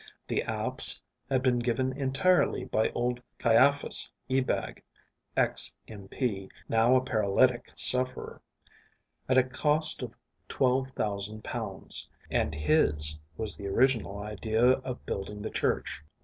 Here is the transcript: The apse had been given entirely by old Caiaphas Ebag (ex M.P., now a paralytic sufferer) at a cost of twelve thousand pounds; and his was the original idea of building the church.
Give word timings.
The 0.27 0.41
apse 0.41 0.99
had 1.29 1.43
been 1.43 1.59
given 1.59 1.93
entirely 1.93 2.65
by 2.65 2.89
old 2.95 3.21
Caiaphas 3.37 4.11
Ebag 4.31 4.81
(ex 5.37 5.77
M.P., 5.87 6.49
now 6.67 6.95
a 6.95 7.03
paralytic 7.05 7.69
sufferer) 7.75 8.41
at 9.29 9.37
a 9.37 9.43
cost 9.43 10.01
of 10.01 10.15
twelve 10.47 10.89
thousand 10.89 11.43
pounds; 11.43 12.09
and 12.31 12.55
his 12.55 13.19
was 13.37 13.55
the 13.55 13.67
original 13.67 14.17
idea 14.17 14.71
of 14.71 15.05
building 15.05 15.43
the 15.43 15.51
church. 15.51 16.01